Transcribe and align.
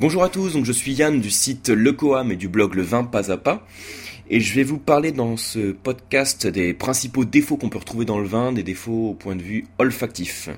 Bonjour 0.00 0.22
à 0.22 0.28
tous, 0.28 0.52
donc 0.52 0.64
je 0.64 0.70
suis 0.70 0.92
Yann 0.92 1.20
du 1.20 1.28
site 1.28 1.70
Le 1.70 1.92
Coam 1.92 2.30
et 2.30 2.36
du 2.36 2.46
blog 2.46 2.76
Le 2.76 2.82
Vin 2.82 3.02
Pas 3.02 3.32
à 3.32 3.36
Pas. 3.36 3.66
Et 4.30 4.38
je 4.38 4.54
vais 4.54 4.62
vous 4.62 4.78
parler 4.78 5.10
dans 5.10 5.36
ce 5.36 5.72
podcast 5.72 6.46
des 6.46 6.72
principaux 6.72 7.24
défauts 7.24 7.56
qu'on 7.56 7.68
peut 7.68 7.78
retrouver 7.78 8.04
dans 8.04 8.20
le 8.20 8.28
vin, 8.28 8.52
des 8.52 8.62
défauts 8.62 9.08
au 9.08 9.14
point 9.14 9.34
de 9.34 9.42
vue 9.42 9.66
olfactif. 9.80 10.50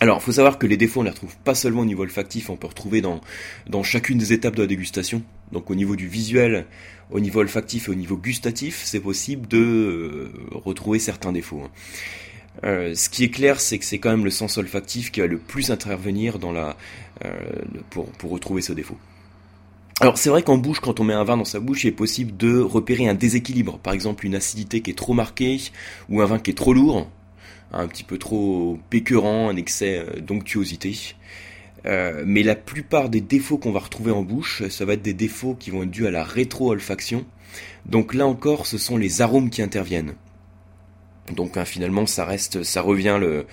Alors, 0.00 0.16
il 0.22 0.24
faut 0.24 0.32
savoir 0.32 0.56
que 0.56 0.66
les 0.66 0.78
défauts, 0.78 1.00
on 1.00 1.02
les 1.02 1.10
retrouve 1.10 1.36
pas 1.44 1.54
seulement 1.54 1.82
au 1.82 1.84
niveau 1.84 2.04
olfactif, 2.04 2.48
on 2.48 2.56
peut 2.56 2.68
retrouver 2.68 3.02
dans, 3.02 3.20
dans 3.68 3.82
chacune 3.82 4.16
des 4.16 4.32
étapes 4.32 4.56
de 4.56 4.62
la 4.62 4.66
dégustation. 4.66 5.22
Donc 5.52 5.70
au 5.70 5.74
niveau 5.74 5.94
du 5.94 6.08
visuel, 6.08 6.64
au 7.10 7.20
niveau 7.20 7.40
olfactif 7.40 7.88
et 7.88 7.90
au 7.90 7.96
niveau 7.96 8.16
gustatif, 8.16 8.80
c'est 8.82 9.00
possible 9.00 9.46
de 9.46 9.58
euh, 9.58 10.32
retrouver 10.52 11.00
certains 11.00 11.32
défauts. 11.32 11.64
Hein. 11.66 11.70
Euh, 12.64 12.94
ce 12.94 13.08
qui 13.08 13.24
est 13.24 13.30
clair, 13.30 13.60
c'est 13.60 13.78
que 13.78 13.84
c'est 13.84 13.98
quand 13.98 14.10
même 14.10 14.24
le 14.24 14.30
sens 14.30 14.58
olfactif 14.58 15.12
qui 15.12 15.20
va 15.20 15.26
le 15.26 15.38
plus 15.38 15.70
intervenir 15.70 16.38
dans 16.38 16.50
la, 16.50 16.76
pour, 17.90 18.06
pour 18.12 18.30
retrouver 18.30 18.62
ce 18.62 18.72
défaut. 18.72 18.96
Alors 20.00 20.16
c'est 20.16 20.30
vrai 20.30 20.42
qu'en 20.42 20.58
bouche, 20.58 20.78
quand 20.78 21.00
on 21.00 21.04
met 21.04 21.12
un 21.12 21.24
vin 21.24 21.36
dans 21.36 21.44
sa 21.44 21.58
bouche, 21.58 21.82
il 21.82 21.88
est 21.88 21.92
possible 21.92 22.36
de 22.36 22.60
repérer 22.60 23.08
un 23.08 23.14
déséquilibre. 23.14 23.78
Par 23.78 23.92
exemple, 23.92 24.26
une 24.26 24.36
acidité 24.36 24.80
qui 24.80 24.92
est 24.92 24.98
trop 24.98 25.12
marquée 25.12 25.60
ou 26.08 26.20
un 26.20 26.26
vin 26.26 26.38
qui 26.38 26.52
est 26.52 26.54
trop 26.54 26.72
lourd, 26.72 27.10
un 27.72 27.88
petit 27.88 28.04
peu 28.04 28.16
trop 28.16 28.78
pécurant, 28.90 29.48
un 29.48 29.56
excès 29.56 29.98
euh, 29.98 30.20
d'onctuosité. 30.20 30.96
Euh, 31.86 32.22
mais 32.26 32.44
la 32.44 32.54
plupart 32.54 33.08
des 33.08 33.20
défauts 33.20 33.58
qu'on 33.58 33.72
va 33.72 33.80
retrouver 33.80 34.12
en 34.12 34.22
bouche, 34.22 34.62
ça 34.68 34.84
va 34.84 34.92
être 34.92 35.02
des 35.02 35.14
défauts 35.14 35.54
qui 35.54 35.70
vont 35.70 35.82
être 35.82 35.90
dus 35.90 36.06
à 36.06 36.12
la 36.12 36.22
rétro-olfaction. 36.22 37.26
Donc 37.86 38.14
là 38.14 38.26
encore, 38.26 38.66
ce 38.66 38.78
sont 38.78 38.96
les 38.96 39.20
arômes 39.20 39.50
qui 39.50 39.62
interviennent. 39.62 40.14
Donc 41.34 41.56
hein, 41.56 41.64
finalement, 41.64 42.06
ça 42.06 42.24
reste, 42.24 42.62
ça 42.62 42.82
revient 42.82 43.18
le, 43.20 43.26
euh, 43.28 43.44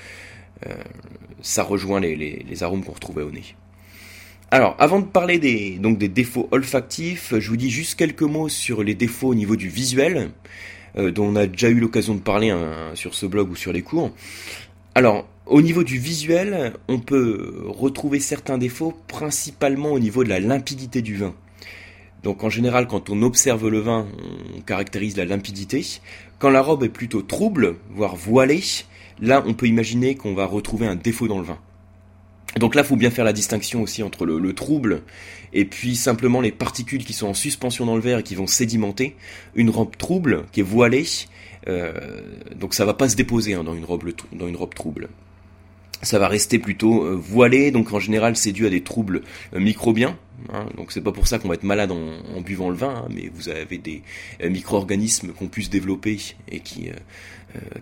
ça 1.42 1.64
rejoint 1.64 2.00
les, 2.00 2.16
les, 2.16 2.64
arômes 2.64 2.84
qu'on 2.84 2.94
retrouvait 2.94 3.22
au 3.22 3.32
nez. 3.32 3.56
Alors, 4.52 4.76
avant 4.80 5.00
de 5.00 5.06
parler 5.06 5.38
des, 5.38 5.72
donc 5.72 5.98
des 5.98 6.08
défauts 6.08 6.48
olfactifs, 6.52 7.34
je 7.38 7.50
vous 7.50 7.58
dis 7.58 7.70
juste 7.70 7.96
quelques 7.96 8.22
mots 8.22 8.50
sur 8.50 8.84
les 8.84 8.96
défauts 8.96 9.30
au 9.30 9.36
niveau 9.36 9.56
du 9.56 9.70
visuel, 9.70 10.32
euh, 10.98 11.12
dont 11.12 11.26
on 11.26 11.36
a 11.36 11.46
déjà 11.46 11.70
eu 11.70 11.80
l'occasion 11.80 12.16
de 12.16 12.22
parler 12.22 12.52
hein, 12.52 12.92
sur 12.94 13.16
ce 13.16 13.26
blog 13.26 13.52
ou 13.52 13.56
sur 13.56 13.74
les 13.74 13.82
cours. 13.82 14.12
Alors, 14.94 15.28
au 15.46 15.62
niveau 15.62 15.84
du 15.84 16.00
visuel, 16.00 16.74
on 16.88 17.00
peut 17.00 17.64
retrouver 17.68 18.20
certains 18.20 18.58
défauts, 18.58 18.94
principalement 19.08 19.92
au 19.92 20.00
niveau 20.00 20.24
de 20.24 20.30
la 20.30 20.40
limpidité 20.40 21.02
du 21.02 21.18
vin. 21.18 21.36
Donc 22.24 22.44
en 22.44 22.50
général, 22.50 22.88
quand 22.88 23.12
on 23.12 23.22
observe 23.22 23.68
le 23.70 23.80
vin, 23.80 24.08
on 24.58 24.62
caractérise 24.62 25.16
la 25.18 25.26
limpidité. 25.26 25.86
Quand 26.40 26.50
la 26.50 26.62
robe 26.62 26.84
est 26.84 26.90
plutôt 26.90 27.22
trouble, 27.22 27.76
voire 27.92 28.16
voilée, 28.16 28.64
là 29.20 29.44
on 29.46 29.54
peut 29.54 29.68
imaginer 29.68 30.16
qu'on 30.16 30.34
va 30.34 30.46
retrouver 30.46 30.88
un 30.88 30.96
défaut 30.96 31.28
dans 31.28 31.40
le 31.40 31.46
vin. 31.46 31.60
Donc 32.60 32.74
là, 32.74 32.84
il 32.84 32.88
faut 32.88 32.96
bien 32.96 33.10
faire 33.10 33.26
la 33.26 33.34
distinction 33.34 33.82
aussi 33.82 34.02
entre 34.02 34.26
le, 34.26 34.54
trouble 34.54 35.02
et 35.52 35.66
puis 35.66 35.96
simplement 35.96 36.40
les 36.40 36.52
particules 36.52 37.04
qui 37.04 37.12
sont 37.12 37.28
en 37.28 37.34
suspension 37.34 37.86
dans 37.86 37.96
le 37.96 38.02
verre 38.02 38.20
et 38.20 38.24
qui 38.24 38.36
vont 38.36 38.48
sédimenter. 38.48 39.16
Une 39.56 39.70
robe 39.70 39.98
trouble 39.98 40.46
qui 40.54 40.62
est 40.62 40.64
voilée, 40.64 41.06
euh, 41.68 41.94
donc 42.56 42.74
ça 42.74 42.86
va 42.86 42.94
pas 42.94 43.10
se 43.10 43.18
déposer 43.18 43.56
hein, 43.56 43.64
dans, 43.64 43.76
une 43.76 43.84
robe, 43.84 44.10
dans 44.32 44.48
une 44.48 44.56
robe 44.56 44.74
trouble 44.74 45.10
ça 46.06 46.20
va 46.20 46.28
rester 46.28 46.60
plutôt 46.60 47.04
euh, 47.04 47.16
voilé, 47.16 47.72
donc 47.72 47.92
en 47.94 48.00
général 48.00 48.36
c'est 48.36 48.52
dû 48.52 48.66
à 48.66 48.70
des 48.70 48.82
troubles 48.82 49.22
euh, 49.54 49.60
microbiens. 49.60 50.18
Hein, 50.54 50.68
donc 50.78 50.92
c'est 50.92 51.02
pas 51.02 51.12
pour 51.12 51.28
ça 51.28 51.40
qu'on 51.40 51.48
va 51.48 51.56
être 51.56 51.64
malade 51.64 51.92
en, 51.92 52.42
buvant 52.42 52.70
le 52.70 52.76
vin, 52.76 53.04
hein, 53.06 53.08
mais 53.10 53.32
vous 53.34 53.50
avez 53.50 53.78
des 53.78 54.04
euh, 54.44 54.50
micro-organismes 54.50 55.32
qu'on 55.34 55.48
puisse 55.48 55.70
développer 55.70 56.20
et 56.52 56.60
qui, 56.60 56.90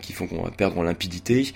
qui 0.01 0.13
font 0.13 0.27
qu'on 0.27 0.43
va 0.43 0.51
perdre 0.51 0.77
en 0.77 0.83
limpidité. 0.83 1.51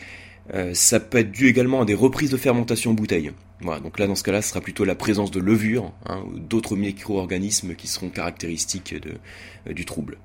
ça 0.74 1.00
peut 1.00 1.20
être 1.20 1.32
dû 1.32 1.48
également 1.48 1.82
à 1.82 1.86
des 1.86 1.94
reprises 1.94 2.32
de 2.32 2.38
fermentation 2.38 2.92
en 2.92 2.94
bouteille. 2.96 3.32
Voilà, 3.62 3.80
donc 3.80 4.00
là 4.00 4.08
dans 4.08 4.16
ce 4.16 4.24
cas-là, 4.24 4.42
ce 4.42 4.50
sera 4.50 4.62
plutôt 4.62 4.86
la 4.86 4.96
présence 4.96 5.32
de 5.32 5.40
levure 5.40 5.94
hein, 6.08 6.24
ou 6.28 6.40
d'autres 6.40 6.76
micro-organismes 6.76 7.76
qui 7.76 7.88
seront 7.88 8.10
caractéristiques 8.10 8.96
de, 8.96 9.74
du 9.74 9.86
trouble. 9.86 10.18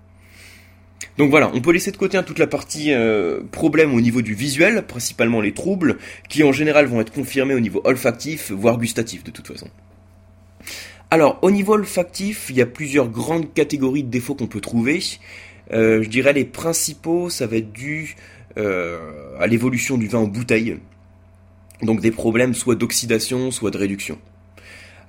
Donc 1.19 1.31
voilà, 1.31 1.51
on 1.55 1.61
peut 1.61 1.73
laisser 1.73 1.91
de 1.91 1.97
côté 1.97 2.17
hein, 2.17 2.23
toute 2.23 2.39
la 2.39 2.47
partie 2.47 2.93
euh, 2.93 3.41
problème 3.51 3.95
au 3.95 4.01
niveau 4.01 4.23
du 4.23 4.35
visuel, 4.35 4.85
principalement 4.87 5.41
les 5.41 5.53
troubles, 5.53 5.99
qui 6.29 6.43
en 6.45 6.53
général 6.53 6.87
vont 6.87 7.01
être 7.01 7.13
confirmés 7.13 7.55
au 7.55 7.61
niveau 7.61 7.81
olfactif, 7.85 8.51
voire 8.53 8.79
gustatif 8.79 9.25
de 9.25 9.31
toute 9.31 9.47
façon. 9.47 9.69
Alors, 11.11 11.39
au 11.43 11.51
niveau 11.51 11.75
olfactif, 11.75 12.47
il 12.49 12.57
y 12.57 12.63
a 12.63 12.67
plusieurs 12.67 13.09
grandes 13.09 13.53
catégories 13.53 14.03
de 14.03 14.09
défauts 14.09 14.35
qu'on 14.35 14.47
peut 14.47 14.61
trouver. 14.61 15.01
Euh, 15.73 16.03
je 16.03 16.09
dirais 16.09 16.33
les 16.33 16.45
principaux, 16.45 17.29
ça 17.29 17.47
va 17.47 17.57
être 17.57 17.73
dû 17.73 18.17
euh, 18.57 18.99
à 19.39 19.47
l'évolution 19.47 19.99
du 19.99 20.07
vin 20.07 20.21
en 20.21 20.27
bouteille. 20.27 20.79
Donc 21.83 22.01
des 22.01 22.13
problèmes 22.13 22.55
soit 22.55 22.77
d'oxydation, 22.77 23.51
soit 23.51 23.71
de 23.71 23.79
réduction. 23.79 24.19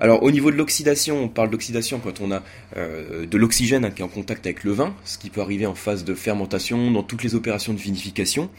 Alors 0.04 0.22
au 0.22 0.32
niveau 0.32 0.52
de 0.52 0.58
l'oxydation, 0.58 1.24
on 1.24 1.30
parle 1.30 1.50
d'oxydation 1.50 2.02
quand 2.04 2.20
on 2.20 2.30
a 2.34 2.44
euh, 2.76 3.26
de 3.26 3.38
l'oxygène 3.38 3.90
qui 3.94 4.02
est 4.02 4.06
en 4.06 4.10
contact 4.10 4.46
avec 4.46 4.66
le 4.66 4.74
vin, 4.74 4.94
ce 5.06 5.18
qui 5.18 5.30
peut 5.30 5.40
arriver 5.40 5.66
en 5.66 5.76
phase 5.76 6.04
de 6.04 6.14
fermentation 6.14 6.92
dans 6.92 7.04
toutes 7.04 7.24
les 7.24 7.36
opérations 7.36 7.72
de 7.72 7.80
vinification, 7.80 8.50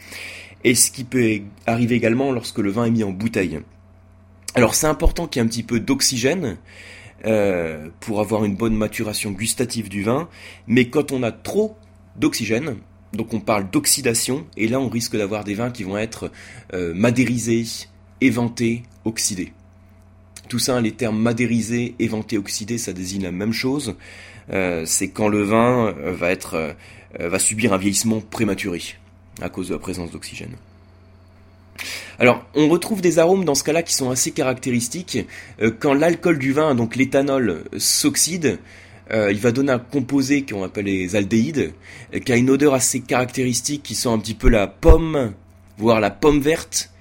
et 0.63 0.73
ce 0.73 0.89
qui 0.89 1.03
peut 1.03 1.41
arriver 1.67 1.93
également 1.93 2.31
lorsque 2.31 2.57
le 2.57 2.71
vin 2.71 2.85
est 2.85 2.89
mis 2.89 3.03
en 3.03 3.11
bouteille. 3.11 3.59
Alors 4.55 4.73
c'est 4.73 4.87
important 4.87 5.27
qu'il 5.27 5.39
y 5.39 5.43
ait 5.43 5.45
un 5.45 5.47
petit 5.47 5.61
peu 5.61 5.79
d'oxygène 5.79 6.57
euh, 7.25 7.89
pour 7.99 8.21
avoir 8.21 8.43
une 8.43 8.55
bonne 8.55 8.75
maturation 8.75 9.29
gustative 9.29 9.87
du 9.87 10.01
vin, 10.01 10.27
mais 10.65 10.89
quand 10.89 11.11
on 11.11 11.21
a 11.21 11.31
trop 11.31 11.77
d'oxygène, 12.15 12.77
donc 13.13 13.35
on 13.35 13.39
parle 13.39 13.69
d'oxydation, 13.69 14.47
et 14.57 14.67
là 14.67 14.79
on 14.79 14.89
risque 14.89 15.15
d'avoir 15.15 15.43
des 15.43 15.53
vins 15.53 15.69
qui 15.69 15.83
vont 15.83 15.99
être 15.99 16.31
euh, 16.73 16.91
madérisés, 16.95 17.65
éventés, 18.19 18.81
oxydés. 19.03 19.53
Tout 20.47 20.59
ça, 20.59 20.79
les 20.81 20.91
termes 20.91 21.19
madérisé, 21.19 21.95
éventé, 21.99 22.37
oxydé, 22.37 22.77
ça 22.77 22.93
désigne 22.93 23.23
la 23.23 23.31
même 23.31 23.53
chose. 23.53 23.95
Euh, 24.51 24.83
c'est 24.85 25.09
quand 25.09 25.27
le 25.27 25.41
vin 25.43 25.87
euh, 25.97 26.15
euh, 26.53 26.73
va 27.29 27.39
subir 27.39 27.73
un 27.73 27.77
vieillissement 27.77 28.21
prématuré 28.21 28.81
à 29.41 29.49
cause 29.49 29.69
de 29.69 29.73
la 29.73 29.79
présence 29.79 30.11
d'oxygène. 30.11 30.55
Alors, 32.19 32.45
on 32.53 32.69
retrouve 32.69 33.01
des 33.01 33.19
arômes 33.19 33.43
dans 33.43 33.55
ce 33.55 33.63
cas-là 33.63 33.83
qui 33.83 33.93
sont 33.93 34.09
assez 34.09 34.31
caractéristiques. 34.31 35.27
quand 35.79 35.93
l'alcool 35.93 36.39
du 36.39 36.53
vin, 36.53 36.73
donc 36.73 36.95
l'éthanol, 36.95 37.65
s'oxyde, 37.77 38.59
il 39.11 39.37
va 39.39 39.51
donner 39.51 39.73
un 39.73 39.79
composé 39.79 40.45
qu'on 40.45 40.63
appelle 40.63 40.85
les 40.85 41.17
aldéhydes, 41.17 41.73
qui 42.23 42.31
a 42.31 42.37
une 42.37 42.49
odeur 42.49 42.73
assez 42.73 43.01
caractéristique 43.01 43.83
qui 43.83 43.93
sent 43.93 44.07
un 44.07 44.19
petit 44.19 44.35
peu 44.35 44.47
la 44.47 44.67
pomme, 44.67 45.33
voire 45.77 45.99
la 45.99 46.11
pomme 46.11 46.39
verte, 46.39 46.91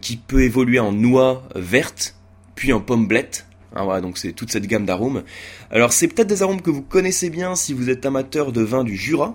qui 0.00 0.16
peut 0.16 0.42
évoluer 0.42 0.80
en 0.80 0.90
noix 0.90 1.48
verte, 1.54 2.16
puis 2.60 2.72
un 2.72 2.80
pomme 2.80 3.06
blette. 3.06 3.46
Hein, 3.74 4.02
donc 4.02 4.18
c'est 4.18 4.32
toute 4.32 4.52
cette 4.52 4.66
gamme 4.66 4.84
d'arômes. 4.84 5.22
Alors 5.70 5.94
c'est 5.94 6.08
peut-être 6.08 6.28
des 6.28 6.42
arômes 6.42 6.60
que 6.60 6.68
vous 6.68 6.82
connaissez 6.82 7.30
bien 7.30 7.54
si 7.56 7.72
vous 7.72 7.88
êtes 7.88 8.04
amateur 8.04 8.52
de 8.52 8.60
vin 8.60 8.84
du 8.84 8.96
Jura. 8.96 9.34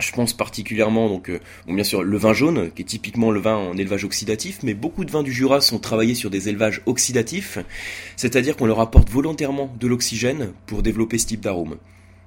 Je 0.00 0.12
pense 0.12 0.32
particulièrement 0.32 1.10
donc 1.10 1.28
euh, 1.28 1.40
bien 1.68 1.84
sûr 1.84 2.02
le 2.02 2.16
vin 2.16 2.32
jaune 2.32 2.70
qui 2.74 2.82
est 2.82 2.86
typiquement 2.86 3.30
le 3.30 3.38
vin 3.38 3.56
en 3.56 3.76
élevage 3.76 4.04
oxydatif, 4.04 4.60
mais 4.62 4.72
beaucoup 4.72 5.04
de 5.04 5.10
vins 5.10 5.22
du 5.22 5.30
Jura 5.30 5.60
sont 5.60 5.78
travaillés 5.78 6.14
sur 6.14 6.30
des 6.30 6.48
élevages 6.48 6.80
oxydatifs, 6.86 7.58
c'est-à-dire 8.16 8.56
qu'on 8.56 8.66
leur 8.66 8.80
apporte 8.80 9.10
volontairement 9.10 9.70
de 9.78 9.86
l'oxygène 9.86 10.54
pour 10.64 10.82
développer 10.82 11.18
ce 11.18 11.26
type 11.26 11.42
d'arôme. 11.42 11.76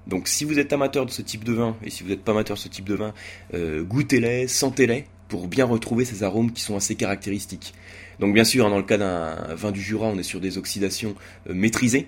Donc 0.06 0.28
si 0.28 0.46
vous 0.46 0.60
êtes 0.60 0.72
amateur 0.72 1.08
de 1.08 1.12
ce 1.12 1.24
type 1.24 1.44
de 1.44 1.54
vin 1.54 1.76
et 1.84 1.90
si 1.90 2.04
vous 2.04 2.10
n'êtes 2.10 2.24
pas 2.24 2.34
amateur 2.34 2.58
de 2.58 2.62
ce 2.62 2.68
type 2.68 2.86
de 2.86 2.94
vin, 2.94 3.16
euh, 3.56 3.84
goûtez-les, 3.84 4.48
sentez-les 4.48 5.06
pour 5.36 5.50
bien 5.50 5.66
retrouver 5.66 6.06
ces 6.06 6.24
arômes 6.24 6.54
qui 6.54 6.62
sont 6.62 6.78
assez 6.78 6.96
caractéristiques. 6.96 7.74
Donc 8.22 8.34
bien 8.34 8.46
sûr, 8.46 8.70
dans 8.70 8.78
le 8.78 8.84
cas 8.84 8.98
d'un 8.98 9.36
vin 9.54 9.74
du 9.74 9.82
Jura, 9.82 10.08
on 10.08 10.18
est 10.18 10.24
sur 10.24 10.40
des 10.40 10.58
oxydations 10.58 11.14
euh, 11.50 11.54
maîtrisées. 11.54 12.08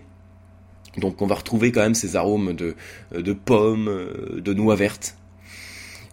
Donc 0.98 1.22
on 1.22 1.28
va 1.28 1.36
retrouver 1.36 1.74
quand 1.74 1.82
même 1.82 1.94
ces 1.94 2.16
arômes 2.16 2.54
de, 2.54 2.78
euh, 3.14 3.36
pommes, 3.36 3.90
euh, 3.90 4.40
de 4.40 4.54
noix 4.54 4.78
vertes. 4.78 5.18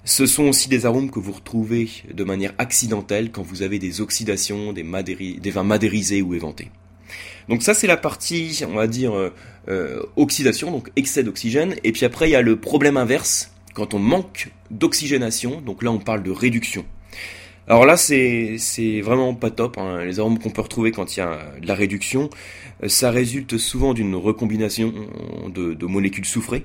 Ce 0.05 0.27
sont 0.27 0.49
aussi 0.49 0.69
des 0.69 0.87
arômes 0.87 1.09
que 1.09 1.21
vous 1.21 1.31
retrouvez 1.31 1.89
de 2.13 2.25
manière 2.25 2.53
accidentelle 2.59 3.31
quand 3.31 3.43
vous 3.43 3.63
avez 3.63 3.79
des 3.79 4.01
oxydations, 4.01 4.73
des, 4.73 4.83
des 4.83 5.51
vins 5.53 5.63
madérisés 5.63 6.21
ou 6.21 6.35
éventés. 6.35 6.73
Donc 7.49 7.63
ça 7.63 7.75
c'est 7.75 7.87
la 7.87 7.97
partie, 7.97 8.61
on 8.69 8.75
va 8.75 8.89
dire, 8.89 9.15
oxydation, 10.17 10.73
donc 10.73 10.91
excès 10.97 11.23
d'oxygène. 11.23 11.77
Et 11.85 11.93
puis 11.93 12.05
après 12.05 12.29
il 12.29 12.33
y 12.33 12.37
a 12.37 12.43
le 12.43 12.57
problème 12.57 12.99
inverse, 12.99 13.55
quand 13.73 13.95
on 13.95 13.99
manque 13.99 14.51
d'oxygénation, 14.71 15.61
donc 15.63 15.83
là 15.83 15.91
on 15.91 15.99
parle 15.99 16.23
de 16.23 16.31
réduction. 16.31 16.85
Alors 17.67 17.87
là, 17.87 17.97
c'est 17.97 19.01
vraiment 19.01 19.35
pas 19.35 19.51
top. 19.51 19.79
Hein. 19.79 20.05
Les 20.05 20.21
arômes 20.21 20.39
qu'on 20.39 20.51
peut 20.51 20.61
retrouver 20.61 20.93
quand 20.93 21.17
il 21.17 21.21
y 21.21 21.23
a 21.23 21.39
de 21.61 21.67
la 21.67 21.75
réduction, 21.75 22.29
euh, 22.83 22.89
ça 22.89 23.11
résulte 23.11 23.57
souvent 23.57 23.95
d'une 23.95 24.15
recombination 24.15 24.93
de, 25.49 25.87
molécules 25.87 26.27
soufrées. 26.27 26.65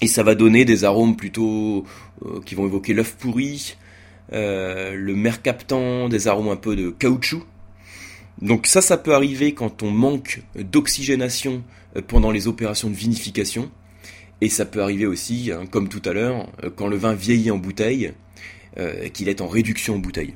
Et 0.00 0.08
ça 0.08 0.24
va 0.24 0.34
donner 0.34 0.64
des 0.64 0.82
arômes 0.82 1.16
plutôt 1.16 1.84
euh, 2.24 2.40
qui 2.44 2.56
vont 2.56 2.66
évoquer 2.66 2.94
l'œuf 2.94 3.16
pourri, 3.16 3.76
euh, 4.32 4.94
le 4.96 5.14
mercaptan, 5.14 6.08
des 6.08 6.26
arômes 6.26 6.48
un 6.48 6.56
peu 6.56 6.74
de 6.74 6.90
caoutchouc. 6.90 7.44
Donc 8.40 8.66
ça, 8.66 8.80
ça 8.80 8.96
peut 8.96 9.14
arriver 9.14 9.54
quand 9.54 9.84
on 9.84 9.92
manque 9.92 10.42
d'oxygénation 10.56 11.62
pendant 12.08 12.32
les 12.32 12.48
opérations 12.48 12.90
de 12.90 12.94
vinification. 12.94 13.70
Et 14.40 14.48
ça 14.48 14.64
peut 14.64 14.82
arriver 14.82 15.06
aussi, 15.06 15.52
hein, 15.52 15.66
comme 15.70 15.88
tout 15.88 16.02
à 16.04 16.12
l'heure, 16.12 16.48
quand 16.74 16.88
le 16.88 16.96
vin 16.96 17.14
vieillit 17.14 17.52
en 17.52 17.58
bouteille, 17.58 18.12
euh, 18.78 19.08
qu'il 19.08 19.28
est 19.28 19.40
en 19.40 19.48
réduction 19.48 19.96
en 19.96 19.98
bouteille. 19.98 20.34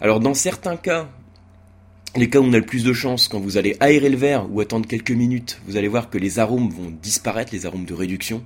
Alors 0.00 0.20
dans 0.20 0.34
certains 0.34 0.76
cas, 0.76 1.08
les 2.16 2.28
cas 2.28 2.40
où 2.40 2.44
on 2.44 2.52
a 2.52 2.58
le 2.58 2.66
plus 2.66 2.84
de 2.84 2.92
chance, 2.92 3.28
quand 3.28 3.40
vous 3.40 3.56
allez 3.56 3.76
aérer 3.80 4.10
le 4.10 4.16
verre 4.16 4.46
ou 4.52 4.60
attendre 4.60 4.86
quelques 4.86 5.12
minutes, 5.12 5.60
vous 5.66 5.76
allez 5.76 5.88
voir 5.88 6.10
que 6.10 6.18
les 6.18 6.38
arômes 6.38 6.68
vont 6.68 6.90
disparaître, 6.90 7.52
les 7.52 7.64
arômes 7.64 7.86
de 7.86 7.94
réduction. 7.94 8.44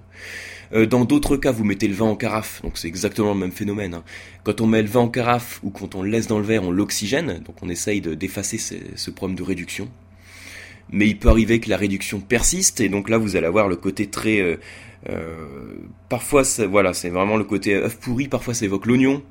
Euh, 0.73 0.87
dans 0.87 1.05
d'autres 1.05 1.37
cas, 1.37 1.53
vous 1.53 1.65
mettez 1.65 1.89
le 1.89 1.95
vin 1.95 2.07
en 2.07 2.17
carafe, 2.17 2.63
donc 2.63 2.79
c'est 2.79 2.89
exactement 2.89 3.35
le 3.35 3.41
même 3.41 3.53
phénomène. 3.53 3.95
Hein. 3.95 4.05
Quand 4.45 4.61
on 4.61 4.67
met 4.67 4.83
le 4.83 4.89
vin 4.89 5.01
en 5.01 5.09
carafe 5.09 5.61
ou 5.63 5.71
quand 5.71 5.95
on 5.95 6.03
le 6.03 6.11
laisse 6.11 6.27
dans 6.27 6.39
le 6.39 6.45
verre, 6.45 6.63
on 6.63 6.71
l'oxygène, 6.71 7.41
donc 7.45 7.57
on 7.63 7.69
essaye 7.69 8.01
d'effacer 8.01 8.59
ce, 8.59 9.11
problème 9.11 9.37
de 9.37 9.43
réduction. 9.43 9.89
Mais 10.91 11.07
il 11.09 11.19
peut 11.19 11.29
arriver 11.29 11.61
que 11.61 11.69
la 11.69 11.77
réduction 11.77 12.21
persiste, 12.21 12.81
et 12.81 12.89
donc 12.89 13.09
là 13.09 13.19
vous 13.19 13.37
allez 13.37 13.47
avoir 13.47 13.69
le 13.69 13.77
côté 13.77 14.09
très... 14.09 14.41
Euh, 14.41 14.57
euh, 15.09 15.35
parfois, 16.09 16.43
voilà, 16.69 16.93
c'est 16.93 17.11
vraiment 17.11 17.37
le 17.37 17.45
côté 17.45 17.75
œuf 17.77 17.97
pourri, 17.97 18.29
parfois 18.29 18.55
ça 18.55 18.65
évoque 18.65 18.87
l'oignon, 18.87 19.23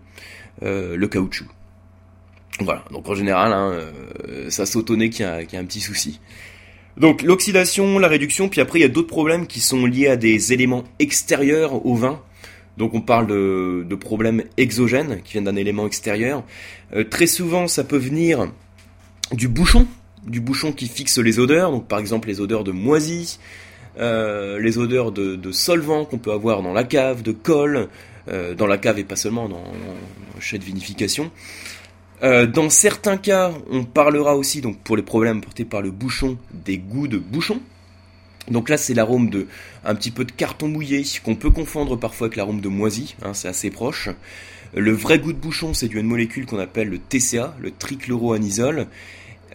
le 0.61 1.05
caoutchouc. 1.05 1.47
Voilà, 2.61 2.85
donc 2.91 3.09
en 3.09 3.15
général, 3.15 3.51
hein, 3.51 3.79
ça 4.49 4.65
saute 4.65 4.89
au 4.89 4.95
nez 4.95 5.09
qu'il 5.09 5.25
y, 5.25 5.55
a 5.55 5.59
un 5.59 5.65
petit 5.65 5.81
souci. 5.81 6.21
Donc 6.97 7.23
l'oxydation, 7.23 7.99
la 7.99 8.07
réduction, 8.07 8.47
puis 8.47 8.61
après 8.61 8.79
il 8.79 8.81
y 8.83 8.85
a 8.85 8.89
d'autres 8.89 9.09
problèmes 9.09 9.47
qui 9.47 9.59
sont 9.59 9.85
liés 9.85 10.07
à 10.07 10.15
des 10.15 10.53
éléments 10.53 10.85
extérieurs 10.99 11.85
au 11.85 11.95
vin. 11.95 12.21
Donc 12.77 12.93
on 12.93 13.01
parle 13.01 13.27
de, 13.27 13.95
problèmes 13.95 14.43
exogènes 14.57 15.21
qui 15.23 15.33
viennent 15.33 15.45
d'un 15.45 15.55
élément 15.55 15.87
extérieur. 15.87 16.43
Euh, 16.93 17.03
très 17.03 17.27
souvent 17.27 17.67
ça 17.67 17.83
peut 17.83 17.97
venir 17.97 18.47
du 19.31 19.47
bouchon, 19.47 19.87
du 20.25 20.41
bouchon 20.41 20.71
qui 20.71 20.87
fixe 20.87 21.17
les 21.17 21.39
odeurs, 21.39 21.71
donc 21.71 21.87
par 21.87 21.99
exemple 21.99 22.27
les 22.27 22.41
odeurs 22.41 22.63
de 22.63 22.71
moisi, 22.71 23.39
euh, 23.99 24.59
les 24.59 24.77
odeurs 24.77 25.11
de, 25.11 25.51
solvant 25.51 26.05
qu'on 26.05 26.17
peut 26.17 26.31
avoir 26.31 26.61
dans 26.61 26.73
la 26.73 26.83
cave, 26.83 27.21
de 27.21 27.31
colle, 27.31 27.87
euh, 28.27 28.55
dans 28.55 28.67
la 28.67 28.77
cave 28.77 28.99
et 28.99 29.03
pas 29.03 29.15
seulement 29.15 29.47
dans, 29.47 29.57
dans 29.57 30.39
chai 30.39 30.57
de 30.57 30.63
vinification. 30.63 31.31
Euh, 32.23 32.47
dans 32.47 32.69
certains 32.69 33.17
cas, 33.17 33.51
on 33.69 33.83
parlera 33.83 34.35
aussi, 34.35 34.61
donc 34.61 34.79
pour 34.79 34.95
les 34.95 35.03
problèmes 35.03 35.41
portés 35.41 35.65
par 35.65 35.81
le 35.81 35.91
bouchon, 35.91 36.37
des 36.53 36.77
goûts 36.77 37.07
de 37.07 37.17
bouchon. 37.17 37.59
Donc 38.49 38.69
là, 38.69 38.77
c'est 38.77 38.93
l'arôme 38.93 39.29
de 39.29 39.47
un 39.83 39.95
petit 39.95 40.11
peu 40.11 40.23
de 40.23 40.31
carton 40.31 40.67
mouillé 40.67 41.03
qu'on 41.23 41.35
peut 41.35 41.49
confondre 41.49 41.97
parfois 41.97 42.27
avec 42.27 42.35
l'arôme 42.35 42.61
de 42.61 42.69
moisi, 42.69 43.15
hein, 43.23 43.33
c'est 43.33 43.47
assez 43.47 43.69
proche. 43.69 44.09
Le 44.73 44.91
vrai 44.91 45.19
goût 45.19 45.33
de 45.33 45.37
bouchon, 45.37 45.73
c'est 45.73 45.87
dû 45.87 45.97
à 45.97 46.01
une 46.01 46.07
molécule 46.07 46.45
qu'on 46.45 46.59
appelle 46.59 46.89
le 46.89 46.99
TCA, 46.99 47.55
le 47.59 47.71
trichloroanisole, 47.71 48.87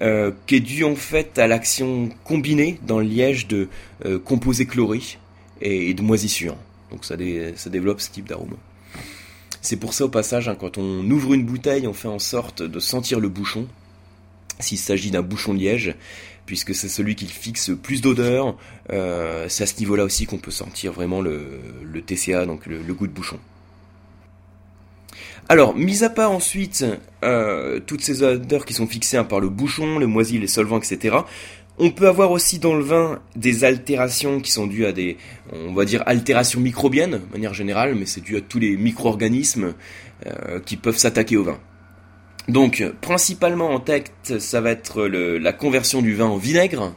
euh, 0.03 0.33
qui 0.47 0.57
est 0.57 0.61
dû 0.61 0.85
en 0.85 0.97
fait 0.97 1.39
à 1.39 1.47
l'action 1.47 2.09
combinée 2.25 2.79
dans 2.87 2.99
le 2.99 3.05
liège 3.05 3.47
de 3.47 3.69
euh, 4.07 4.19
composés 4.19 4.67
chlorés 4.67 5.19
et, 5.61 5.93
de 5.93 6.03
moisissures. 6.03 6.57
Donc 6.91 7.05
ça, 7.05 7.17
développe 7.17 8.01
ce 8.01 8.11
type 8.11 8.27
d'arôme. 8.27 8.57
C'est 9.61 9.77
pour 9.77 9.93
ça 9.93 10.07
au 10.07 10.09
passage, 10.09 10.49
hein, 10.49 10.57
quand 10.59 10.79
on 10.79 11.09
ouvre 11.11 11.35
une 11.35 11.45
bouteille, 11.45 11.87
on 11.87 11.93
fait 11.93 12.09
en 12.09 12.19
sorte 12.19 12.63
de 12.63 12.81
sentir 12.81 13.21
le 13.21 13.29
bouchon, 13.29 13.67
s'il 14.59 14.79
s'agit 14.79 15.11
d'un 15.11 15.23
bouchon 15.23 15.53
liège, 15.53 15.95
puisque 16.47 16.75
c'est 16.75 16.89
celui 16.89 17.15
qui 17.15 17.27
fixe 17.27 17.71
plus 17.83 18.01
d'odeur. 18.01 18.57
Euh, 18.91 19.47
c'est 19.49 19.65
à 19.65 19.67
ce 19.67 19.79
niveau-là 19.79 20.05
aussi 20.05 20.25
qu'on 20.25 20.39
peut 20.39 20.51
sentir 20.51 20.93
vraiment 20.93 21.21
le, 21.21 21.61
TCA, 22.07 22.47
donc 22.47 22.67
le, 22.67 22.95
goût 22.95 23.07
de 23.07 23.13
bouchon. 23.13 23.39
Alors, 25.51 25.75
mis 25.75 26.05
à 26.05 26.11
part 26.11 26.31
ensuite 26.31 26.87
euh, 27.25 27.81
toutes 27.85 28.03
ces 28.03 28.23
odeurs 28.23 28.65
qui 28.65 28.73
sont 28.73 28.87
fixées 28.87 29.17
hein, 29.17 29.25
par 29.25 29.41
le 29.41 29.49
bouchon, 29.49 29.99
le 29.99 30.07
moisi, 30.07 30.39
les 30.39 30.47
solvants, 30.47 30.79
etc., 30.79 31.17
on 31.77 31.91
peut 31.91 32.07
avoir 32.07 32.31
aussi 32.31 32.61
dans 32.61 32.77
le 32.77 32.85
vin 32.85 33.19
des 33.35 33.65
altérations 33.65 34.39
qui 34.39 34.53
sont 34.53 34.69
dues 34.69 34.87
à 34.87 34.93
des, 34.93 35.17
on 35.53 35.73
va 35.73 35.85
dire, 35.87 36.05
altérations 36.07 36.61
microbiennes, 36.61 37.19
de 37.19 37.33
manière 37.33 37.53
générale, 37.53 37.97
mais 37.97 38.07
c'est 38.07 38.21
dû 38.21 38.37
à 38.37 38.41
tous 38.41 38.61
les 38.61 38.77
micro-organismes 38.77 39.75
euh, 40.25 40.61
qui 40.61 40.77
peuvent 40.77 40.99
s'attaquer 40.99 41.37
au 41.37 41.43
vin. 41.43 41.59
Donc, 42.47 42.85
principalement 43.01 43.71
en 43.71 43.81
tête, 43.81 44.13
ça 44.39 44.61
va 44.61 44.71
être 44.71 45.03
la 45.03 45.53
conversion 45.53 46.01
du 46.01 46.15
vin 46.15 46.27
en 46.27 46.37
vinaigre. 46.37 46.95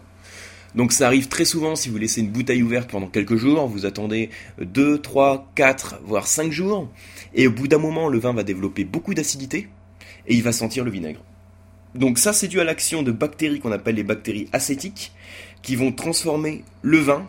Donc 0.76 0.92
ça 0.92 1.08
arrive 1.08 1.28
très 1.28 1.46
souvent 1.46 1.76
si 1.76 1.90
vous 1.90 1.98
laissez 1.98 2.22
une 2.22 2.30
bouteille 2.30 2.64
ouverte 2.64 2.90
pendant 2.90 3.08
quelques 3.08 3.36
jours, 3.36 3.68
vous 3.68 3.86
attendez 3.86 4.30
2, 4.60 5.00
3, 5.00 5.52
4, 5.56 6.00
voire 6.04 6.28
5 6.28 6.52
jours, 6.52 6.90
et 7.36 7.48
au 7.48 7.52
bout 7.52 7.68
d'un 7.68 7.78
moment, 7.78 8.08
le 8.10 8.18
vin 8.18 8.34
va 8.34 8.44
développer 8.44 8.84
beaucoup 8.84 9.14
d'acidité, 9.14 9.70
et 10.28 10.34
il 10.34 10.44
va 10.44 10.52
sentir 10.52 10.84
le 10.84 10.92
vinaigre. 10.92 11.22
Donc 11.96 12.18
ça, 12.18 12.34
c'est 12.34 12.48
dû 12.48 12.60
à 12.60 12.64
l'action 12.64 13.04
de 13.04 13.12
bactéries 13.12 13.60
qu'on 13.60 13.72
appelle 13.72 13.96
les 13.96 14.04
bactéries 14.04 14.50
acétiques, 14.52 15.12
qui 15.62 15.76
vont 15.76 15.92
transformer 15.92 16.64
le 16.82 16.98
vin, 16.98 17.28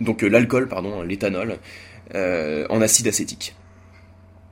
donc 0.00 0.24
euh, 0.24 0.28
l'alcool, 0.28 0.68
pardon, 0.68 1.02
l'éthanol, 1.02 1.58
euh, 2.14 2.66
en 2.70 2.80
acide 2.80 3.06
acétique. 3.06 3.54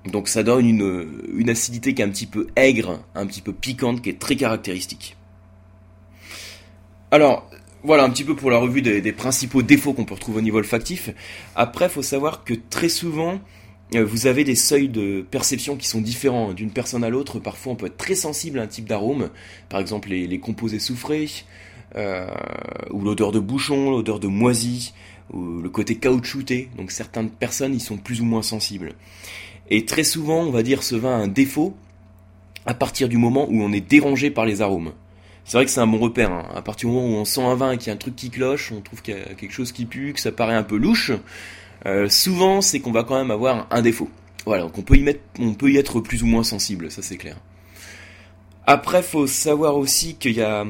Donc 0.07 0.29
ça 0.29 0.43
donne 0.43 0.67
une, 0.67 1.51
acidité 1.51 1.93
qui 1.93 2.03
est 2.03 2.05
un 2.05 2.11
petit 2.11 2.27
peu 2.27 2.47
aigre, 2.57 3.01
un 3.15 3.27
petit 3.27 3.41
peu 3.41 3.53
piquante, 3.53 4.01
qui 4.01 4.11
est 4.11 4.19
très 4.19 4.37
caractéristique. 4.37 5.17
Alors, 7.11 7.51
voilà 7.89 8.05
un 8.05 8.11
petit 8.11 8.25
peu 8.25 8.37
pour 8.37 8.51
la 8.51 8.59
revue 8.59 8.83
des, 8.83 9.13
principaux 9.13 9.63
défauts 9.63 9.95
qu'on 9.95 10.05
peut 10.05 10.13
retrouver 10.13 10.41
au 10.41 10.43
niveau 10.43 10.59
olfactif. 10.59 11.09
Après, 11.57 11.87
il 11.87 11.91
faut 11.91 12.03
savoir 12.03 12.45
que 12.45 12.53
très 12.53 12.91
souvent, 12.91 13.41
euh, 13.95 14.05
vous 14.05 14.27
avez 14.27 14.45
des 14.45 14.57
seuils 14.57 14.91
de 14.91 15.25
perception 15.31 15.75
qui 15.75 15.89
sont 15.89 16.03
différents 16.03 16.53
d'une 16.53 16.71
personne 16.71 17.03
à 17.03 17.09
l'autre. 17.09 17.39
Parfois, 17.39 17.73
on 17.73 17.77
peut 17.77 17.87
être 17.87 17.97
très 17.97 18.15
sensible 18.15 18.59
à 18.59 18.65
un 18.65 18.67
type 18.67 18.85
d'arôme, 18.85 19.31
par 19.71 19.81
exemple 19.81 20.11
les, 20.11 20.39
composés 20.39 20.81
soufrés, 20.81 21.31
euh, 21.97 22.29
ou 22.91 23.01
l'odeur 23.01 23.33
de 23.33 23.39
bouchon, 23.39 23.91
l'odeur 23.91 24.21
de 24.21 24.29
moisi, 24.29 24.93
ou 25.33 25.63
le 25.63 25.71
côté 25.71 25.95
caoutchouté. 25.95 26.69
Donc 26.77 26.91
certaines 26.91 27.31
personnes 27.31 27.75
y 27.75 27.81
sont 27.81 27.97
plus 27.97 28.21
ou 28.21 28.27
moins 28.27 28.43
sensibles. 28.43 28.93
Et 29.71 29.87
très 29.87 30.05
souvent, 30.05 30.43
on 30.43 30.51
va 30.51 30.63
dire 30.63 30.83
ce 30.83 30.95
vin 30.95 31.19
a 31.19 31.23
un 31.23 31.29
défaut 31.29 31.75
à 32.67 32.75
partir 32.75 33.09
du 33.09 33.17
moment 33.17 33.47
où 33.49 33.63
on 33.63 33.73
est 33.73 33.81
dérangé 33.81 34.31
par 34.31 34.45
les 34.45 34.61
arômes. 34.61 34.93
C'est 35.49 35.57
vrai 35.57 35.65
que 35.65 35.71
c'est 35.71 35.81
un 35.81 35.87
bon 35.87 35.99
repère. 35.99 36.31
Hein. 36.31 36.47
À 36.55 36.61
partir 36.61 36.91
du 36.91 36.95
moment 36.95 37.09
où 37.09 37.19
on 37.19 37.25
sent 37.25 37.43
un 37.43 37.55
vin 37.55 37.73
et 37.73 37.79
qu'il 37.79 37.87
y 37.87 37.91
a 37.91 37.95
un 37.95 37.97
truc 37.97 38.15
qui 38.15 38.29
cloche, 38.29 38.71
on 38.71 38.83
trouve 38.83 39.01
qu'il 39.01 39.17
y 39.17 39.19
a 39.19 39.35
quelque 39.35 39.51
chose 39.51 39.73
qui 39.73 39.87
pue, 39.87 40.13
que 40.13 40.21
ça 40.21 40.31
paraît 40.31 40.55
un 40.55 40.63
peu 40.63 40.77
louche, 40.77 41.11
euh, 41.87 42.07
souvent 42.11 42.61
c'est 42.61 42.81
qu'on 42.81 42.93
va 42.93 43.03
quand 43.03 43.17
même 43.17 43.31
avoir 43.31 43.67
un 43.71 43.81
défaut. 43.81 44.11
Voilà, 44.45 44.65
donc 44.65 44.77
on 44.77 44.83
peut 44.83 45.71
y 45.71 45.77
être 45.79 46.01
plus 46.01 46.23
ou 46.23 46.27
moins 46.27 46.45
sensible, 46.45 46.91
ça 46.91 47.01
c'est 47.01 47.17
clair. 47.17 47.39
Après, 48.67 49.03
faut 49.03 49.27
savoir 49.27 49.79
aussi 49.79 50.17
qu'il 50.17 50.37
y 50.37 50.43
a 50.43 50.67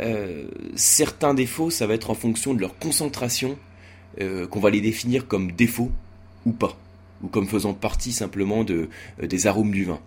euh, 0.00 0.44
certains 0.74 1.32
défauts, 1.32 1.70
ça 1.70 1.86
va 1.86 1.94
être 1.94 2.10
en 2.10 2.14
fonction 2.14 2.52
de 2.52 2.60
leur 2.60 2.78
concentration, 2.78 3.56
euh, 4.20 4.46
qu'on 4.46 4.60
va 4.60 4.68
les 4.68 4.82
définir 4.82 5.28
comme 5.28 5.52
défauts 5.52 5.92
ou 6.44 6.52
pas, 6.52 6.76
ou 7.22 7.28
comme 7.28 7.48
faisant 7.48 7.72
partie 7.72 8.12
simplement 8.12 8.64
de, 8.64 8.90
des 9.22 9.46
arômes 9.46 9.70
du 9.70 9.84
vin. 9.84 9.98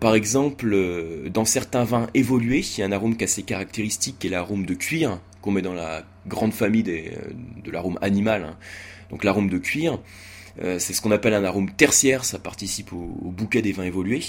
Par 0.00 0.14
exemple, 0.14 0.76
dans 1.30 1.44
certains 1.44 1.84
vins 1.84 2.08
évolués, 2.14 2.60
il 2.60 2.80
y 2.80 2.82
a 2.82 2.86
un 2.86 2.92
arôme 2.92 3.16
qui 3.16 3.24
a 3.24 3.26
ses 3.26 3.42
caractéristiques, 3.42 4.18
qui 4.18 4.28
est 4.28 4.30
l'arôme 4.30 4.66
de 4.66 4.74
cuir, 4.74 5.20
qu'on 5.42 5.50
met 5.50 5.62
dans 5.62 5.74
la 5.74 6.04
grande 6.26 6.52
famille 6.52 6.82
des, 6.82 7.12
de 7.62 7.70
l'arôme 7.70 7.98
animal. 8.00 8.44
Hein 8.44 8.56
donc 9.10 9.24
l'arôme 9.24 9.48
de 9.48 9.58
cuir. 9.58 10.00
Euh, 10.62 10.78
c'est 10.78 10.92
ce 10.92 11.00
qu'on 11.00 11.10
appelle 11.10 11.34
un 11.34 11.44
arôme 11.44 11.70
tertiaire, 11.70 12.24
ça 12.24 12.38
participe 12.38 12.92
au, 12.92 13.30
bouquet 13.30 13.62
des 13.62 13.72
vins 13.72 13.84
évolués. 13.84 14.24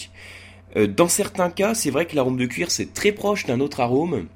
Euh, 0.75 0.87
dans 0.87 1.07
certains 1.07 1.49
cas, 1.49 1.73
c'est 1.73 1.89
vrai 1.89 2.05
que 2.05 2.15
l'arôme 2.15 2.37
de 2.37 2.45
cuir, 2.45 2.71
c'est 2.71 2.93
très 2.93 3.11
proche 3.11 3.45
d'un 3.45 3.59
autre 3.59 3.79
arôme 3.79 4.27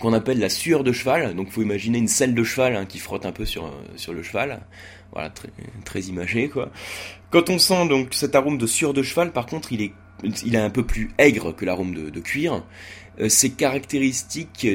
qu'on 0.00 0.12
appelle 0.12 0.38
la 0.38 0.48
sueur 0.50 0.82
de 0.82 0.92
cheval. 0.92 1.34
Donc, 1.34 1.50
faut 1.50 1.62
imaginer 1.62 1.98
une 1.98 2.08
selle 2.08 2.34
de 2.34 2.44
cheval 2.44 2.76
hein, 2.76 2.86
qui 2.86 2.98
frotte 2.98 3.26
un 3.26 3.32
peu 3.32 3.44
sur, 3.44 3.66
euh, 3.66 3.70
sur 3.96 4.12
le 4.12 4.22
cheval. 4.22 4.60
Voilà, 5.12 5.30
très, 5.30 5.48
très 5.84 6.00
imagé, 6.00 6.48
quoi. 6.48 6.70
Quand 7.30 7.50
on 7.50 7.58
sent 7.58 7.88
donc 7.88 8.12
cet 8.12 8.34
arôme 8.34 8.58
de 8.58 8.66
sueur 8.66 8.92
de 8.92 9.02
cheval, 9.02 9.32
par 9.32 9.46
contre, 9.46 9.72
il 9.72 9.82
est, 9.82 9.92
il 10.44 10.54
est 10.54 10.58
un 10.58 10.70
peu 10.70 10.84
plus 10.84 11.10
aigre 11.18 11.54
que 11.54 11.64
l'arôme 11.64 11.94
de, 11.94 12.20
cuir. 12.20 12.64
c'est 13.28 13.50
caractéristique 13.50 14.66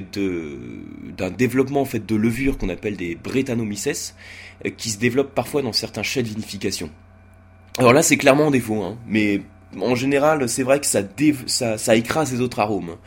d'un 1.17 1.31
développement 1.31 1.81
en 1.81 1.85
fait 1.85 2.05
de 2.05 2.15
levure 2.15 2.57
qu'on 2.57 2.69
appelle 2.69 2.95
des 2.95 3.15
Brettanomyces, 3.15 4.15
euh, 4.65 4.69
qui 4.69 4.89
se 4.89 4.97
développent 4.97 5.33
parfois 5.33 5.61
dans 5.61 5.73
certains 5.73 6.03
chais 6.03 6.23
de 6.23 6.27
vinification. 6.27 6.89
Alors 7.77 7.93
là, 7.93 8.03
c'est 8.03 8.17
clairement 8.17 8.51
défaut, 8.51 8.83
hein, 8.83 8.97
mais 9.07 9.41
en 9.79 9.95
général, 9.95 10.49
c'est 10.49 10.63
vrai 10.63 10.79
que 10.79 10.85
ça, 10.85 11.03
ça, 11.77 11.95
écrase 11.95 12.33
les 12.33 12.41
autres 12.41 12.59
arômes. 12.59 12.97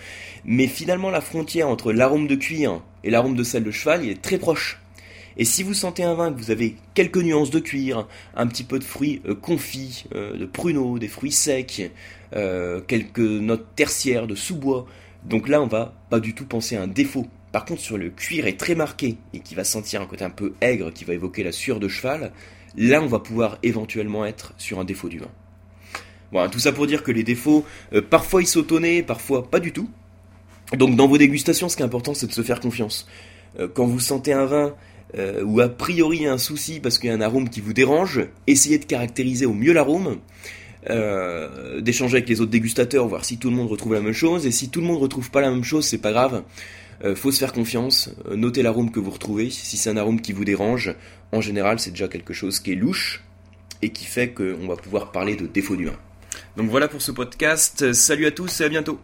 Mais 0.46 0.66
finalement, 0.66 1.10
la 1.10 1.20
frontière 1.20 1.68
entre 1.68 1.92
l'arôme 1.92 2.26
de 2.26 2.34
cuir 2.34 2.80
et 3.02 3.10
l'arôme 3.10 3.36
de 3.36 3.42
sel 3.42 3.62
de 3.64 3.70
cheval, 3.70 4.08
est 4.08 4.22
très 4.22 4.38
proche. 4.38 4.80
Et 5.36 5.44
si 5.44 5.62
vous 5.62 5.74
sentez 5.74 6.04
un 6.04 6.14
vin 6.14 6.32
que 6.32 6.38
vous 6.38 6.50
avez 6.50 6.76
quelques 6.94 7.18
nuances 7.18 7.50
de 7.50 7.58
cuir, 7.58 8.06
un 8.36 8.46
petit 8.46 8.64
peu 8.64 8.78
de 8.78 8.84
fruits 8.84 9.20
euh, 9.26 9.34
confits, 9.34 10.04
euh, 10.14 10.36
de 10.36 10.46
pruneaux, 10.46 10.98
des 10.98 11.08
fruits 11.08 11.32
secs, 11.32 11.90
quelques 12.88 13.18
notes 13.18 13.76
tertiaires 13.76 14.26
de 14.26 14.34
sous-bois, 14.34 14.86
donc 15.24 15.48
là 15.48 15.62
on 15.62 15.68
va 15.68 15.94
pas 16.10 16.18
du 16.18 16.34
tout 16.34 16.46
penser 16.46 16.74
à 16.74 16.82
un 16.82 16.88
défaut, 16.88 17.28
par 17.54 17.64
contre, 17.64 17.82
sur 17.82 17.96
le 17.96 18.10
cuir 18.10 18.48
est 18.48 18.58
très 18.58 18.74
marqué 18.74 19.16
et 19.32 19.38
qui 19.38 19.54
va 19.54 19.62
sentir 19.62 20.02
un 20.02 20.06
côté 20.06 20.24
un 20.24 20.30
peu 20.30 20.54
aigre, 20.60 20.92
qui 20.92 21.04
va 21.04 21.14
évoquer 21.14 21.44
la 21.44 21.52
sueur 21.52 21.78
de 21.78 21.86
cheval, 21.86 22.32
là 22.76 23.00
on 23.00 23.06
va 23.06 23.20
pouvoir 23.20 23.58
éventuellement 23.62 24.26
être 24.26 24.54
sur 24.58 24.80
un 24.80 24.84
défaut 24.84 25.08
du 25.08 25.20
vin. 25.20 25.30
Voilà, 26.32 26.48
tout 26.48 26.58
ça 26.58 26.72
pour 26.72 26.88
dire 26.88 27.04
que 27.04 27.12
les 27.12 27.22
défauts, 27.22 27.64
euh, 27.92 28.02
parfois 28.02 28.42
ils 28.42 28.48
sont 28.48 28.66
parfois 29.06 29.48
pas 29.48 29.60
du 29.60 29.70
tout. 29.70 29.88
Donc 30.72 30.96
dans 30.96 31.06
vos 31.06 31.16
dégustations, 31.16 31.68
ce 31.68 31.76
qui 31.76 31.82
est 31.82 31.86
important, 31.86 32.12
c'est 32.12 32.26
de 32.26 32.32
se 32.32 32.42
faire 32.42 32.58
confiance. 32.58 33.06
Euh, 33.60 33.68
quand 33.72 33.86
vous 33.86 34.00
sentez 34.00 34.32
un 34.32 34.46
vin 34.46 34.74
euh, 35.16 35.42
ou 35.44 35.60
a 35.60 35.68
priori 35.68 36.26
un 36.26 36.38
souci 36.38 36.80
parce 36.80 36.98
qu'il 36.98 37.08
y 37.08 37.12
a 37.12 37.16
un 37.16 37.20
arôme 37.20 37.48
qui 37.48 37.60
vous 37.60 37.72
dérange, 37.72 38.26
essayez 38.46 38.78
de 38.78 38.84
caractériser 38.84 39.46
au 39.46 39.54
mieux 39.54 39.72
l'arôme. 39.72 40.18
euh, 40.90 41.80
d'échanger 41.80 42.16
avec 42.18 42.28
les 42.28 42.40
autres 42.40 42.50
dégustateurs, 42.50 43.06
voir 43.08 43.24
si 43.24 43.38
tout 43.38 43.50
le 43.50 43.56
monde 43.56 43.68
retrouve 43.68 43.94
la 43.94 44.00
même 44.00 44.12
chose. 44.12 44.46
Et 44.46 44.50
si 44.50 44.68
tout 44.68 44.80
le 44.80 44.86
monde 44.86 45.00
retrouve 45.00 45.30
pas 45.30 45.40
la 45.40 45.50
même 45.50 45.64
chose, 45.64 45.86
c'est 45.86 45.98
pas 45.98 46.12
grave. 46.12 46.42
Euh, 47.04 47.16
faut 47.16 47.32
se 47.32 47.38
faire 47.38 47.52
confiance, 47.52 48.10
euh, 48.28 48.36
notez 48.36 48.62
l'arôme 48.62 48.90
que 48.90 49.00
vous 49.00 49.10
retrouvez. 49.10 49.50
Si 49.50 49.76
c'est 49.76 49.90
un 49.90 49.96
arôme 49.96 50.20
qui 50.20 50.32
vous 50.32 50.44
dérange, 50.44 50.94
en 51.32 51.40
général, 51.40 51.78
c'est 51.78 51.90
déjà 51.90 52.08
quelque 52.08 52.32
chose 52.32 52.60
qui 52.60 52.72
est 52.72 52.76
louche 52.76 53.24
et 53.82 53.90
qui 53.90 54.04
fait 54.04 54.30
qu'on 54.30 54.66
va 54.68 54.76
pouvoir 54.76 55.12
parler 55.12 55.36
de 55.36 55.46
défaut 55.46 55.76
du. 55.76 55.88
Donc 56.56 56.70
voilà 56.70 56.88
pour 56.88 57.02
ce 57.02 57.12
podcast. 57.12 57.92
Salut 57.92 58.26
à 58.26 58.30
tous 58.30 58.60
et 58.60 58.64
à 58.64 58.68
bientôt. 58.68 58.98